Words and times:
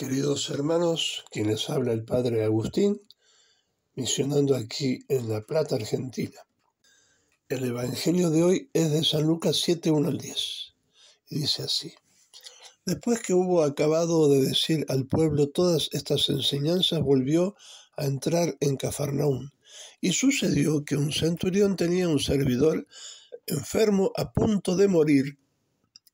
Queridos 0.00 0.48
hermanos, 0.48 1.26
quienes 1.30 1.68
habla 1.68 1.92
el 1.92 2.06
Padre 2.06 2.42
Agustín, 2.42 3.02
misionando 3.96 4.56
aquí 4.56 5.00
en 5.10 5.28
La 5.28 5.42
Plata, 5.42 5.74
Argentina. 5.74 6.40
El 7.50 7.66
Evangelio 7.66 8.30
de 8.30 8.42
hoy 8.42 8.70
es 8.72 8.92
de 8.92 9.04
San 9.04 9.24
Lucas 9.24 9.60
7, 9.62 9.90
1 9.90 10.08
al 10.08 10.16
10. 10.16 10.74
Y 11.28 11.40
dice 11.40 11.64
así. 11.64 11.92
Después 12.86 13.20
que 13.20 13.34
hubo 13.34 13.62
acabado 13.62 14.30
de 14.30 14.40
decir 14.40 14.86
al 14.88 15.06
pueblo 15.06 15.50
todas 15.50 15.90
estas 15.92 16.30
enseñanzas, 16.30 17.02
volvió 17.02 17.54
a 17.98 18.06
entrar 18.06 18.56
en 18.60 18.78
Cafarnaún. 18.78 19.52
Y 20.00 20.12
sucedió 20.12 20.82
que 20.82 20.96
un 20.96 21.12
centurión 21.12 21.76
tenía 21.76 22.08
un 22.08 22.20
servidor 22.20 22.86
enfermo 23.44 24.12
a 24.16 24.32
punto 24.32 24.76
de 24.76 24.88
morir 24.88 25.38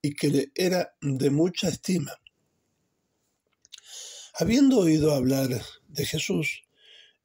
y 0.03 0.17
que 0.17 0.31
le 0.31 0.51
era 0.57 0.97
de 1.01 1.31
mucha 1.31 1.69
estima 1.69 2.19
Habiendo 4.39 4.81
oído 4.81 5.15
hablar 5.15 5.49
de 5.89 6.05
Jesús, 6.05 6.65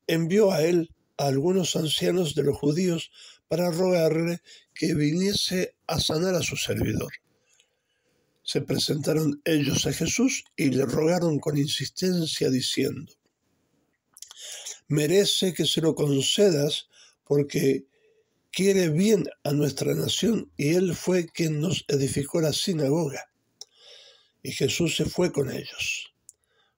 envió 0.08 0.54
a 0.54 0.62
él 0.62 0.96
a 1.18 1.26
algunos 1.28 1.76
ancianos 1.76 2.36
de 2.36 2.44
los 2.44 2.58
judíos 2.58 3.12
para 3.50 3.70
rogarle 3.70 4.42
que 4.74 4.94
viniese 4.94 5.76
a 5.88 6.00
sanar 6.00 6.36
a 6.36 6.42
su 6.42 6.56
servidor. 6.56 7.12
Se 8.44 8.62
presentaron 8.62 9.42
ellos 9.44 9.86
a 9.88 9.92
Jesús 9.92 10.46
y 10.56 10.70
le 10.70 10.86
rogaron 10.86 11.40
con 11.40 11.58
insistencia 11.58 12.50
diciendo, 12.50 13.12
merece 14.88 15.54
que 15.54 15.66
se 15.66 15.82
lo 15.82 15.96
concedas 15.96 16.88
porque 17.26 17.88
quiere 18.52 18.88
bien 18.88 19.28
a 19.44 19.52
nuestra 19.52 19.94
nación 19.96 20.50
y 20.56 20.76
él 20.76 20.96
fue 20.96 21.28
quien 21.28 21.60
nos 21.60 21.84
edificó 21.90 22.40
la 22.40 22.54
sinagoga. 22.54 23.30
Y 24.42 24.54
Jesús 24.54 24.96
se 24.96 25.04
fue 25.04 25.34
con 25.34 25.52
ellos. 25.52 26.11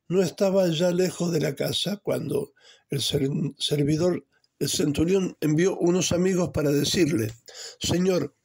No 0.07 0.21
estaba 0.21 0.67
ya 0.69 0.91
lejos 0.91 1.31
de 1.31 1.39
la 1.39 1.55
casa 1.55 1.97
cuando 1.97 2.53
el 2.89 3.01
servidor, 3.01 4.25
el 4.59 4.69
centurión, 4.69 5.37
envió 5.39 5.77
unos 5.77 6.11
amigos 6.11 6.51
para 6.53 6.71
decirle, 6.71 7.33
Señor, 7.79 8.35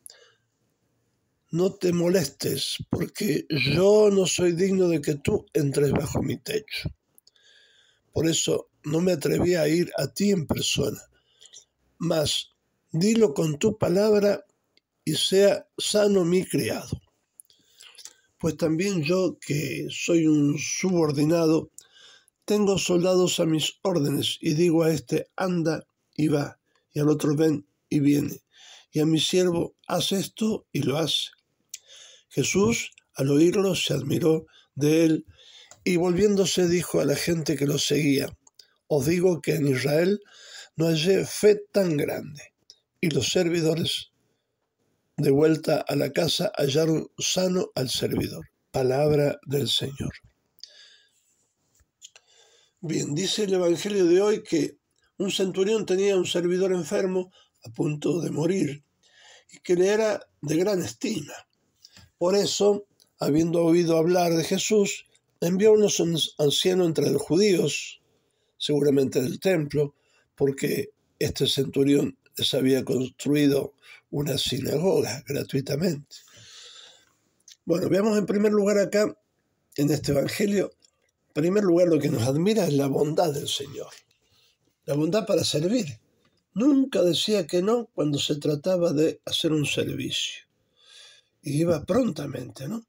no 1.51 1.75
te 1.75 1.93
molestes, 1.93 2.77
porque 2.91 3.47
yo 3.49 4.11
no 4.11 4.27
soy 4.27 4.53
digno 4.53 4.89
de 4.89 5.01
que 5.01 5.17
tú 5.17 5.47
entres 5.53 5.93
bajo 5.93 6.23
mi 6.23 6.37
techo. 6.37 6.91
Por 8.13 8.29
eso 8.29 8.71
no 8.85 9.01
me 9.01 9.13
atreví 9.13 9.55
a 9.55 9.67
ir 9.69 9.91
a 9.97 10.13
ti 10.13 10.31
en 10.31 10.47
persona. 10.47 11.01
Mas 11.99 12.51
dilo 12.93 13.35
con 13.35 13.59
tu 13.59 13.79
palabra 13.79 14.45
y 15.05 15.15
sea 15.15 15.69
sano 15.77 16.25
mi 16.25 16.45
criado 16.45 17.01
pues 18.39 18.57
también 18.57 19.03
yo, 19.03 19.39
que 19.41 19.89
soy 19.91 20.27
un 20.27 20.59
subordinado, 20.59 21.71
tengo 22.45 22.79
soldados 22.79 23.41
a 23.41 23.47
mis 23.47 23.75
órdenes 23.83 24.39
y 24.41 24.55
digo 24.55 24.85
a 24.85 24.93
este 24.93 25.29
anda 25.37 25.87
y 26.15 26.29
va, 26.29 26.59
y 26.93 27.01
al 27.01 27.09
otro 27.09 27.35
ven 27.35 27.67
y 27.89 28.01
viene, 28.01 28.41
y 28.93 29.01
a 29.01 29.07
mi 29.07 29.21
siervo 29.21 29.75
haz 29.87 30.13
esto 30.13 30.67
y 30.73 30.83
lo 30.83 30.99
hace. 30.99 31.31
Jesús, 32.29 32.93
al 33.15 33.31
oírlo, 33.31 33.75
se 33.75 33.95
admiró 33.95 34.47
de 34.75 35.05
él 35.05 35.27
y 35.85 35.97
volviéndose 35.97 36.69
dijo 36.69 37.01
a 37.01 37.05
la 37.05 37.17
gente 37.17 37.57
que 37.57 37.67
lo 37.67 37.79
seguía, 37.79 38.29
os 38.87 39.07
digo 39.07 39.41
que 39.41 39.55
en 39.57 39.69
Israel 39.69 40.21
no 40.77 40.87
hallé 40.87 41.27
fe 41.27 41.61
tan 41.73 41.97
grande. 41.97 42.55
Y 43.01 43.11
los 43.11 43.31
servidores 43.31 44.13
de 45.19 45.33
vuelta 45.33 45.85
a 45.87 45.97
la 45.97 46.13
casa 46.13 46.53
hallaron 46.57 47.09
sano 47.19 47.71
al 47.75 47.91
servidor. 47.91 48.47
Palabra 48.71 49.39
del 49.47 49.69
Señor. 49.69 50.13
Bien, 52.81 53.15
dice 53.17 53.45
el 53.45 53.55
Evangelio 53.55 54.07
de 54.07 54.21
hoy 54.21 54.43
que 54.45 54.79
un 55.19 55.33
centurión 55.33 55.85
tenía 55.85 56.17
un 56.17 56.25
servidor 56.25 56.73
enfermo 56.73 57.33
a 57.65 57.71
punto 57.71 58.21
de 58.21 58.31
morir 58.31 58.85
y 59.51 59.59
que 59.59 59.75
le 59.75 59.89
era 59.89 60.21
de 60.41 60.57
gran 60.57 60.83
estima. 60.83 61.35
Por 62.17 62.37
eso, 62.37 62.87
habiendo 63.19 63.65
oído 63.65 63.97
hablar 63.97 64.33
de 64.35 64.45
Jesús, 64.45 65.07
envió 65.41 65.71
a 65.71 65.73
unos 65.73 66.35
ancianos 66.39 66.87
entre 66.87 67.11
los 67.11 67.23
judíos, 67.23 68.01
seguramente 68.57 69.21
del 69.21 69.41
templo, 69.41 69.97
porque 70.37 70.91
este 71.19 71.49
centurión 71.49 72.17
les 72.37 72.55
había 72.55 72.85
construido 72.85 73.75
una 74.11 74.39
sinagoga 74.39 75.23
gratuitamente. 75.27 76.17
Bueno, 77.65 77.89
veamos 77.89 78.17
en 78.17 78.27
primer 78.27 78.53
lugar 78.53 78.79
acá, 78.79 79.15
en 79.77 79.91
este 79.91 80.13
Evangelio, 80.13 80.71
en 81.29 81.33
primer 81.35 81.65
lugar 81.65 81.89
lo 81.89 81.99
que 81.99 82.09
nos 82.09 82.23
admira 82.23 82.67
es 82.67 82.73
la 82.73 82.87
bondad 82.87 83.33
del 83.33 83.49
Señor, 83.49 83.93
la 84.87 84.95
bondad 84.95 85.27
para 85.27 85.45
servir. 85.45 86.01
Nunca 86.55 87.03
decía 87.03 87.47
que 87.47 87.63
no 87.63 87.87
cuando 87.95 88.19
se 88.19 88.37
trataba 88.37 88.93
de 88.93 89.21
hacer 89.25 89.53
un 89.53 89.67
servicio. 89.67 90.45
Y 91.43 91.61
iba 91.61 91.85
prontamente, 91.85 92.67
¿no? 92.67 92.85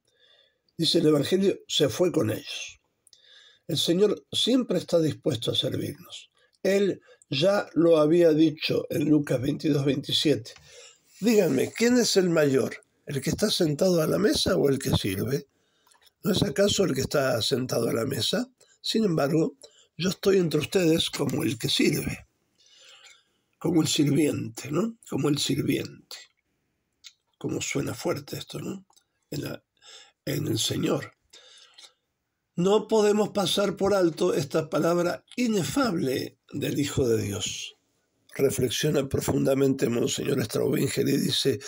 Dice 0.78 1.00
el 1.00 1.08
Evangelio, 1.08 1.60
se 1.68 1.90
fue 1.90 2.12
con 2.12 2.32
ellos. 2.32 2.80
El 3.68 3.78
Señor 3.78 4.26
siempre 4.32 4.80
está 4.80 5.00
dispuesto 5.00 5.52
a 5.52 5.56
servirnos. 5.56 6.32
Él 6.64 7.02
ya 7.30 7.68
lo 7.74 7.98
había 7.98 8.32
dicho 8.32 8.88
en 8.90 9.08
Lucas 9.10 9.40
22, 9.42 9.86
27. 9.86 10.54
Díganme, 11.22 11.74
¿quién 11.74 11.98
es 11.98 12.16
el 12.16 12.30
mayor? 12.30 12.78
¿El 13.06 13.22
que 13.22 13.32
está 13.32 13.50
sentado 13.50 14.02
a 14.02 14.08
la 14.08 14.18
mesa 14.18 14.56
o 14.56 14.70
el 14.70 14.80
que 14.80 14.92
sirve? 14.92 15.48
¿No 16.24 16.32
es 16.32 16.42
acaso 16.44 16.86
el 16.86 16.94
que 16.94 17.02
está 17.02 17.42
sentado 17.42 17.90
a 17.90 17.94
la 17.94 18.06
mesa? 18.06 18.50
Sin 18.80 19.04
embargo, 19.04 19.58
yo 19.98 20.08
estoy 20.08 20.38
entre 20.38 20.62
ustedes 20.62 21.10
como 21.10 21.44
el 21.44 21.60
que 21.60 21.68
sirve, 21.68 22.26
como 23.58 23.82
el 23.82 23.90
sirviente, 23.90 24.72
¿no? 24.72 24.98
Como 25.10 25.28
el 25.28 25.40
sirviente. 25.40 26.16
Como 27.38 27.60
suena 27.60 27.94
fuerte 27.94 28.38
esto, 28.38 28.60
¿no? 28.60 28.86
En, 29.30 29.62
en 30.24 30.48
el 30.48 30.58
Señor. 30.58 31.18
No 32.56 32.88
podemos 32.88 33.32
pasar 33.32 33.76
por 33.76 33.94
alto 33.94 34.34
esta 34.34 34.70
palabra 34.70 35.26
inefable 35.36 36.40
del 36.54 36.80
Hijo 36.80 37.06
de 37.06 37.22
Dios 37.22 37.79
reflexiona 38.36 39.08
profundamente 39.08 39.90
Monseñor 39.90 40.44
Straubinger 40.44 41.08
y 41.08 41.18
dice, 41.18 41.60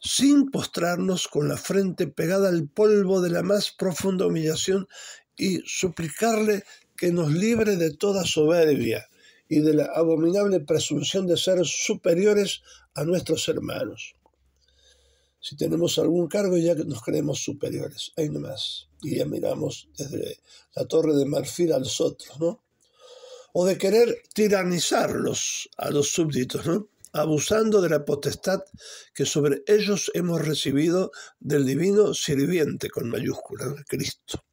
sin 0.00 0.50
postrarnos 0.50 1.28
con 1.28 1.48
la 1.48 1.56
frente 1.56 2.06
pegada 2.06 2.48
al 2.48 2.68
polvo 2.68 3.20
de 3.20 3.30
la 3.30 3.42
más 3.42 3.72
profunda 3.72 4.26
humillación 4.26 4.88
y 5.36 5.60
suplicarle 5.64 6.64
que 6.96 7.12
nos 7.12 7.32
libre 7.32 7.76
de 7.76 7.92
toda 7.94 8.24
soberbia 8.24 9.06
y 9.48 9.60
de 9.60 9.74
la 9.74 9.84
abominable 9.86 10.60
presunción 10.60 11.26
de 11.26 11.36
ser 11.36 11.64
superiores 11.64 12.62
a 12.94 13.04
nuestros 13.04 13.48
hermanos. 13.48 14.14
Si 15.40 15.56
tenemos 15.56 15.98
algún 15.98 16.26
cargo 16.26 16.56
ya 16.56 16.74
nos 16.74 17.02
creemos 17.02 17.38
superiores, 17.38 18.12
ahí 18.16 18.28
nomás, 18.28 18.88
y 19.02 19.16
ya 19.16 19.26
miramos 19.26 19.88
desde 19.96 20.40
la 20.74 20.86
torre 20.86 21.14
de 21.14 21.24
marfil 21.24 21.72
a 21.72 21.78
los 21.78 22.00
otros, 22.00 22.40
¿no? 22.40 22.65
O 23.58 23.64
de 23.64 23.78
querer 23.78 24.22
tiranizarlos 24.34 25.70
a 25.78 25.88
los 25.90 26.10
súbditos, 26.10 26.66
¿no? 26.66 26.90
abusando 27.12 27.80
de 27.80 27.88
la 27.88 28.04
potestad 28.04 28.60
que 29.14 29.24
sobre 29.24 29.62
ellos 29.66 30.10
hemos 30.12 30.44
recibido 30.44 31.10
del 31.40 31.64
divino 31.64 32.12
sirviente 32.12 32.90
con 32.90 33.08
mayúscula, 33.08 33.74
Cristo. 33.88 34.44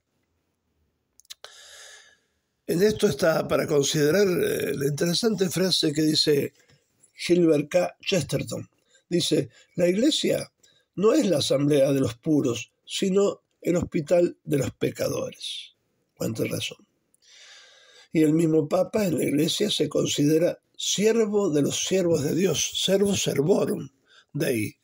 En 2.66 2.82
esto 2.82 3.08
está 3.08 3.46
para 3.46 3.68
considerar 3.68 4.26
eh, 4.26 4.74
la 4.74 4.88
interesante 4.88 5.50
frase 5.50 5.92
que 5.92 6.04
dice 6.04 6.54
Gilbert 7.14 7.68
K. 7.70 7.98
Chesterton. 8.00 8.70
Dice, 9.10 9.50
la 9.76 9.90
iglesia 9.90 10.50
no 10.96 11.12
es 11.12 11.26
la 11.26 11.40
asamblea 11.40 11.92
de 11.92 12.00
los 12.00 12.16
puros, 12.16 12.72
sino 12.86 13.42
el 13.62 13.76
hospital 13.76 14.38
de 14.46 14.60
los 14.60 14.72
pecadores. 14.72 15.76
Cuánta 16.16 16.46
razón 16.46 16.93
y 18.14 18.22
el 18.22 18.34
mismo 18.34 18.70
Papa 18.70 19.06
en 19.06 19.18
la 19.18 19.26
Iglesia 19.26 19.70
se 19.70 19.90
considera 19.90 20.60
siervo 20.78 21.50
de 21.50 21.64
los 21.64 21.86
siervos 21.86 22.24
de 22.24 22.36
Dios, 22.36 22.72
servo 22.76 23.16
servorum 23.16 23.90
dei, 24.32 24.78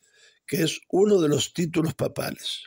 que 0.46 0.64
es 0.64 0.80
uno 0.90 1.20
de 1.20 1.28
los 1.28 1.52
títulos 1.52 1.94
papales. 1.94 2.64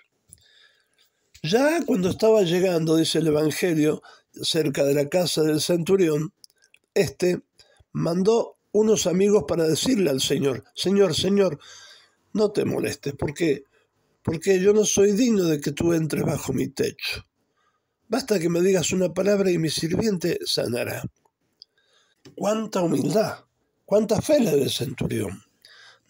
Ya 1.44 1.84
cuando 1.86 2.10
estaba 2.10 2.44
llegando, 2.44 2.96
dice 2.96 3.20
el 3.20 3.28
Evangelio, 3.28 4.02
cerca 4.42 4.86
de 4.86 4.94
la 4.94 5.10
casa 5.10 5.44
del 5.44 5.60
centurión, 5.60 6.34
este 6.94 7.42
mandó 7.92 8.58
unos 8.72 9.06
amigos 9.06 9.44
para 9.48 9.68
decirle 9.68 10.10
al 10.10 10.22
Señor, 10.22 10.64
Señor, 10.74 11.14
Señor, 11.14 11.60
no 12.32 12.52
te 12.52 12.66
molestes, 12.66 13.14
porque 13.20 13.66
porque 14.24 14.62
yo 14.62 14.74
no 14.74 14.86
soy 14.86 15.12
digno 15.12 15.44
de 15.44 15.60
que 15.60 15.74
tú 15.74 15.92
entres 15.92 16.24
bajo 16.24 16.54
mi 16.54 16.70
techo. 16.70 17.28
Basta 18.14 18.38
que 18.38 18.48
me 18.48 18.62
digas 18.62 18.92
una 18.92 19.12
palabra 19.12 19.50
y 19.50 19.58
mi 19.58 19.72
sirviente 19.72 20.38
sanará. 20.46 21.02
Cuánta 22.36 22.84
humildad, 22.84 23.46
cuánta 23.86 24.22
fe 24.22 24.40
la 24.40 24.52
del 24.52 24.70
centurión. 24.70 25.42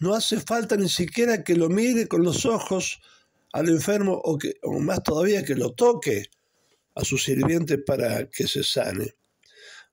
No 0.00 0.14
hace 0.14 0.38
falta 0.38 0.76
ni 0.76 0.90
siquiera 0.90 1.42
que 1.42 1.56
lo 1.56 1.70
mire 1.70 2.06
con 2.06 2.22
los 2.22 2.44
ojos 2.44 3.00
al 3.54 3.70
enfermo 3.70 4.20
o, 4.22 4.36
que, 4.36 4.52
más 4.80 5.02
todavía 5.02 5.46
que 5.46 5.54
lo 5.54 5.72
toque 5.72 6.26
a 6.94 7.04
su 7.06 7.16
sirviente 7.16 7.78
para 7.78 8.28
que 8.28 8.46
se 8.48 8.64
sane. 8.64 9.14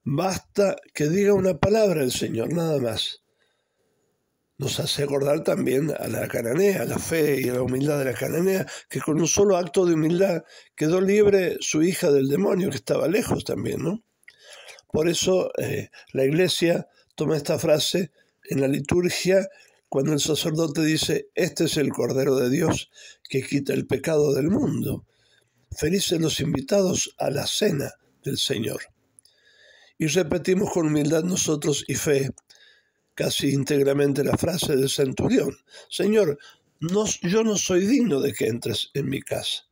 Basta 0.03 0.75
que 0.93 1.07
diga 1.07 1.33
una 1.33 1.59
palabra 1.59 2.03
el 2.03 2.11
Señor, 2.11 2.51
nada 2.51 2.77
más. 2.79 3.20
Nos 4.61 4.79
hace 4.79 5.01
acordar 5.01 5.43
también 5.43 5.91
a 5.99 6.07
la 6.07 6.27
cananea, 6.27 6.83
a 6.83 6.85
la 6.85 6.99
fe 6.99 7.41
y 7.41 7.49
a 7.49 7.53
la 7.53 7.63
humildad 7.63 7.97
de 7.97 8.05
la 8.05 8.13
cananea, 8.13 8.67
que 8.87 9.01
con 9.01 9.19
un 9.19 9.27
solo 9.27 9.57
acto 9.57 9.87
de 9.87 9.95
humildad 9.95 10.43
quedó 10.75 11.01
libre 11.01 11.57
su 11.61 11.81
hija 11.81 12.11
del 12.11 12.29
demonio, 12.29 12.69
que 12.69 12.75
estaba 12.75 13.07
lejos 13.07 13.43
también, 13.43 13.81
¿no? 13.81 14.03
Por 14.91 15.09
eso 15.09 15.51
eh, 15.57 15.89
la 16.13 16.25
iglesia 16.25 16.87
toma 17.15 17.37
esta 17.37 17.57
frase 17.57 18.11
en 18.51 18.61
la 18.61 18.67
liturgia 18.67 19.49
cuando 19.89 20.13
el 20.13 20.19
sacerdote 20.19 20.83
dice, 20.83 21.29
este 21.33 21.63
es 21.63 21.77
el 21.77 21.89
Cordero 21.89 22.35
de 22.35 22.51
Dios 22.51 22.91
que 23.27 23.41
quita 23.41 23.73
el 23.73 23.87
pecado 23.87 24.31
del 24.31 24.51
mundo. 24.51 25.07
Felices 25.71 26.21
los 26.21 26.39
invitados 26.39 27.15
a 27.17 27.31
la 27.31 27.47
cena 27.47 27.93
del 28.23 28.37
Señor. 28.37 28.81
Y 29.97 30.05
repetimos 30.05 30.69
con 30.69 30.85
humildad 30.85 31.23
nosotros 31.23 31.83
y 31.87 31.95
fe 31.95 32.29
casi 33.15 33.51
íntegramente 33.51 34.23
la 34.23 34.37
frase 34.37 34.75
del 34.75 34.89
centurión. 34.89 35.57
Señor, 35.89 36.37
yo 37.21 37.43
no 37.43 37.57
soy 37.57 37.85
digno 37.85 38.19
de 38.19 38.33
que 38.33 38.47
entres 38.47 38.89
en 38.93 39.09
mi 39.09 39.21
casa, 39.21 39.67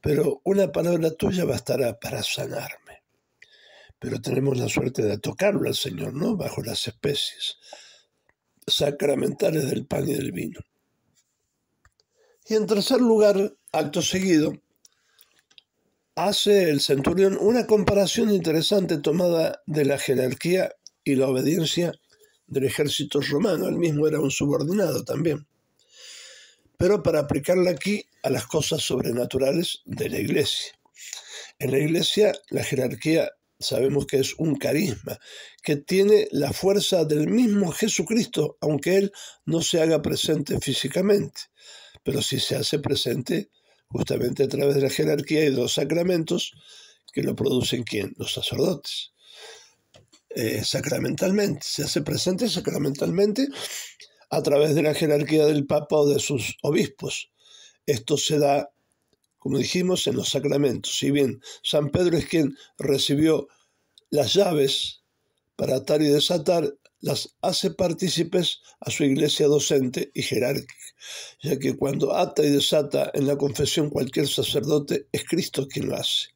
pero 0.00 0.40
una 0.44 0.72
palabra 0.72 1.10
tuya 1.12 1.44
bastará 1.44 1.98
para 1.98 2.22
sanarme. 2.22 3.02
Pero 3.98 4.20
tenemos 4.20 4.58
la 4.58 4.68
suerte 4.68 5.02
de 5.02 5.18
tocarlo 5.18 5.68
al 5.68 5.76
Señor, 5.76 6.14
¿no? 6.14 6.36
Bajo 6.36 6.62
las 6.62 6.88
especies 6.88 7.58
sacramentales 8.66 9.68
del 9.70 9.86
pan 9.86 10.08
y 10.08 10.14
del 10.14 10.32
vino. 10.32 10.60
Y 12.48 12.54
en 12.54 12.66
tercer 12.66 13.00
lugar, 13.00 13.54
acto 13.70 14.02
seguido, 14.02 14.54
hace 16.14 16.70
el 16.70 16.80
centurión 16.80 17.38
una 17.40 17.66
comparación 17.66 18.30
interesante 18.30 18.98
tomada 18.98 19.62
de 19.66 19.84
la 19.84 19.98
jerarquía 19.98 20.74
y 21.04 21.14
la 21.14 21.28
obediencia 21.28 21.92
del 22.52 22.64
ejército 22.64 23.20
romano. 23.20 23.66
Él 23.68 23.76
mismo 23.76 24.06
era 24.06 24.20
un 24.20 24.30
subordinado 24.30 25.04
también. 25.04 25.46
Pero 26.76 27.02
para 27.02 27.20
aplicarla 27.20 27.70
aquí 27.70 28.04
a 28.22 28.30
las 28.30 28.46
cosas 28.46 28.82
sobrenaturales 28.82 29.82
de 29.84 30.08
la 30.08 30.18
iglesia. 30.18 30.72
En 31.58 31.70
la 31.70 31.78
iglesia 31.78 32.32
la 32.50 32.62
jerarquía 32.62 33.30
sabemos 33.58 34.06
que 34.06 34.18
es 34.18 34.34
un 34.38 34.56
carisma, 34.56 35.18
que 35.62 35.76
tiene 35.76 36.28
la 36.32 36.52
fuerza 36.52 37.04
del 37.04 37.28
mismo 37.28 37.70
Jesucristo, 37.70 38.58
aunque 38.60 38.96
Él 38.96 39.12
no 39.46 39.62
se 39.62 39.80
haga 39.80 40.02
presente 40.02 40.58
físicamente, 40.60 41.42
pero 42.02 42.20
sí 42.20 42.40
se 42.40 42.56
hace 42.56 42.80
presente 42.80 43.50
justamente 43.86 44.42
a 44.42 44.48
través 44.48 44.74
de 44.74 44.82
la 44.82 44.90
jerarquía 44.90 45.44
y 45.44 45.50
de 45.50 45.56
los 45.56 45.74
sacramentos 45.74 46.52
que 47.12 47.22
lo 47.22 47.36
producen 47.36 47.84
quién? 47.84 48.14
Los 48.16 48.32
sacerdotes. 48.32 49.11
Sacramentalmente, 50.64 51.60
se 51.62 51.84
hace 51.84 52.02
presente 52.02 52.48
sacramentalmente 52.48 53.48
a 54.30 54.42
través 54.42 54.74
de 54.74 54.82
la 54.82 54.94
jerarquía 54.94 55.46
del 55.46 55.66
Papa 55.66 55.96
o 55.96 56.08
de 56.08 56.18
sus 56.18 56.56
obispos. 56.62 57.30
Esto 57.84 58.16
se 58.16 58.38
da, 58.38 58.72
como 59.38 59.58
dijimos, 59.58 60.06
en 60.06 60.16
los 60.16 60.30
sacramentos. 60.30 60.96
Si 60.96 61.10
bien 61.10 61.42
San 61.62 61.90
Pedro 61.90 62.16
es 62.16 62.26
quien 62.26 62.56
recibió 62.78 63.48
las 64.10 64.32
llaves 64.32 65.02
para 65.56 65.76
atar 65.76 66.00
y 66.00 66.08
desatar, 66.08 66.72
las 67.00 67.36
hace 67.42 67.72
partícipes 67.72 68.60
a 68.80 68.90
su 68.90 69.04
iglesia 69.04 69.48
docente 69.48 70.12
y 70.14 70.22
jerárquica, 70.22 70.74
ya 71.42 71.58
que 71.58 71.76
cuando 71.76 72.14
ata 72.14 72.44
y 72.44 72.50
desata 72.50 73.10
en 73.12 73.26
la 73.26 73.36
confesión 73.36 73.90
cualquier 73.90 74.28
sacerdote, 74.28 75.08
es 75.10 75.24
Cristo 75.24 75.66
quien 75.66 75.88
lo 75.88 75.96
hace. 75.96 76.28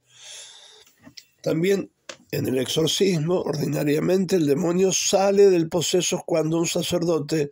También 1.41 1.93
en 2.31 2.47
el 2.47 2.59
exorcismo, 2.59 3.41
ordinariamente 3.41 4.37
el 4.37 4.47
demonio 4.47 4.93
sale 4.93 5.51
del 5.51 5.69
poseso 5.69 6.23
cuando 6.27 6.59
un 6.59 6.67
sacerdote, 6.67 7.51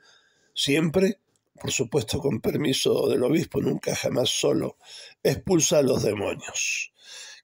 siempre, 0.55 1.21
por 1.61 1.71
supuesto 1.71 2.19
con 2.19 2.41
permiso 2.41 3.09
del 3.09 3.23
obispo, 3.23 3.61
nunca 3.61 3.95
jamás 3.95 4.31
solo, 4.31 4.77
expulsa 5.23 5.79
a 5.79 5.83
los 5.83 6.03
demonios. 6.03 6.93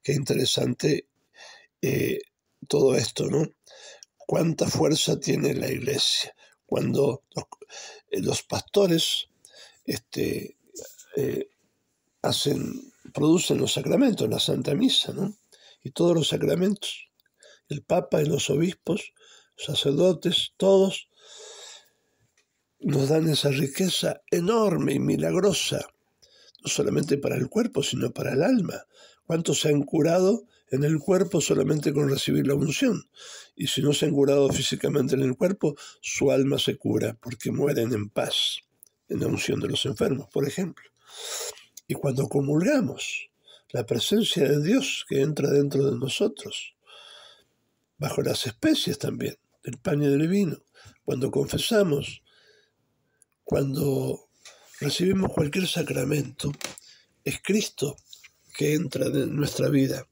Qué 0.03 0.13
interesante 0.13 1.07
eh, 1.81 2.19
todo 2.67 2.95
esto, 2.95 3.27
¿no? 3.27 3.47
cuánta 4.31 4.65
fuerza 4.65 5.19
tiene 5.19 5.53
la 5.53 5.69
iglesia. 5.69 6.33
Cuando 6.65 7.25
los, 8.11 8.39
eh, 8.39 8.43
pastores 8.47 9.27
este, 9.83 10.55
eh, 11.17 11.49
hacen, 12.21 12.93
producen 13.13 13.57
los 13.57 13.73
sacramentos, 13.73 14.29
la 14.29 14.39
Santa 14.39 14.73
Misa, 14.73 15.11
¿no? 15.11 15.35
Y 15.83 15.91
todos 15.91 16.15
los 16.15 16.29
sacramentos, 16.29 17.09
el 17.69 17.83
Papa 17.83 18.21
y 18.21 18.25
los 18.25 18.49
obispos, 18.49 19.13
sacerdotes, 19.55 20.53
todos, 20.57 21.09
nos 22.79 23.09
dan 23.09 23.29
esa 23.29 23.49
riqueza 23.49 24.21
enorme 24.31 24.93
y 24.93 24.99
milagrosa, 24.99 25.87
no 26.63 26.69
solamente 26.69 27.17
para 27.17 27.35
el 27.35 27.49
cuerpo, 27.49 27.83
sino 27.83 28.11
para 28.11 28.33
el 28.33 28.43
alma. 28.43 28.85
¿Cuántos 29.25 29.61
se 29.61 29.69
han 29.69 29.83
curado 29.83 30.45
en 30.71 30.85
el 30.85 30.99
cuerpo 30.99 31.41
solamente 31.41 31.93
con 31.93 32.09
recibir 32.09 32.47
la 32.47 32.55
unción. 32.55 33.03
Y 33.55 33.67
si 33.67 33.81
no 33.81 33.93
se 33.93 34.05
han 34.05 34.13
curado 34.13 34.49
físicamente 34.49 35.15
en 35.15 35.21
el 35.21 35.35
cuerpo, 35.35 35.75
su 36.01 36.31
alma 36.31 36.57
se 36.57 36.77
cura 36.77 37.17
porque 37.21 37.51
mueren 37.51 37.93
en 37.93 38.09
paz 38.09 38.61
en 39.09 39.19
la 39.19 39.27
unción 39.27 39.59
de 39.59 39.67
los 39.67 39.85
enfermos, 39.85 40.29
por 40.31 40.47
ejemplo. 40.47 40.89
Y 41.87 41.93
cuando 41.95 42.27
comulgamos, 42.29 43.29
la 43.71 43.85
presencia 43.85 44.47
de 44.47 44.61
Dios 44.61 45.05
que 45.07 45.21
entra 45.21 45.49
dentro 45.49 45.89
de 45.89 45.97
nosotros, 45.97 46.75
bajo 47.97 48.21
las 48.21 48.45
especies 48.45 48.97
también, 48.97 49.37
del 49.63 49.77
pan 49.77 50.01
y 50.01 50.07
del 50.07 50.27
vino, 50.27 50.57
cuando 51.05 51.31
confesamos, 51.31 52.23
cuando 53.43 54.29
recibimos 54.79 55.31
cualquier 55.31 55.67
sacramento, 55.67 56.51
es 57.23 57.39
Cristo 57.41 57.95
que 58.57 58.73
entra 58.73 59.05
en 59.05 59.35
nuestra 59.35 59.69
vida 59.69 60.07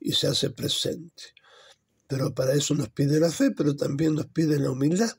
y 0.00 0.12
se 0.12 0.28
hace 0.28 0.50
presente. 0.50 1.34
Pero 2.06 2.34
para 2.34 2.54
eso 2.54 2.74
nos 2.74 2.88
pide 2.90 3.20
la 3.20 3.30
fe, 3.30 3.50
pero 3.50 3.76
también 3.76 4.14
nos 4.14 4.26
pide 4.26 4.58
la 4.58 4.70
humildad, 4.70 5.10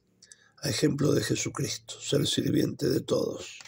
a 0.62 0.70
ejemplo 0.70 1.12
de 1.14 1.24
Jesucristo, 1.24 2.00
ser 2.00 2.26
sirviente 2.26 2.90
de 2.90 3.02
todos. 3.02 3.60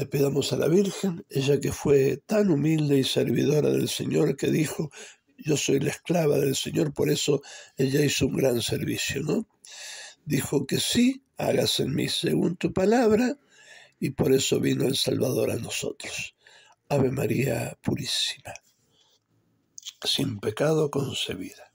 Le 0.00 0.06
pedamos 0.06 0.50
a 0.54 0.56
la 0.56 0.66
Virgen, 0.66 1.26
ella 1.28 1.60
que 1.60 1.72
fue 1.72 2.16
tan 2.24 2.50
humilde 2.50 2.98
y 2.98 3.04
servidora 3.04 3.68
del 3.68 3.90
Señor, 3.90 4.34
que 4.34 4.50
dijo, 4.50 4.90
yo 5.36 5.58
soy 5.58 5.78
la 5.78 5.90
esclava 5.90 6.38
del 6.38 6.56
Señor, 6.56 6.94
por 6.94 7.10
eso 7.10 7.42
ella 7.76 8.02
hizo 8.02 8.26
un 8.26 8.36
gran 8.38 8.62
servicio, 8.62 9.20
¿no? 9.20 9.46
Dijo 10.24 10.66
que 10.66 10.80
sí, 10.80 11.22
hágase 11.36 11.82
en 11.82 11.94
mí 11.94 12.08
según 12.08 12.56
tu 12.56 12.72
palabra, 12.72 13.38
y 13.98 14.08
por 14.12 14.32
eso 14.32 14.58
vino 14.58 14.86
el 14.86 14.96
Salvador 14.96 15.50
a 15.50 15.56
nosotros. 15.56 16.34
Ave 16.88 17.10
María 17.10 17.76
Purísima 17.82 18.54
sin 20.02 20.40
pecado 20.40 20.90
concebida. 20.90 21.69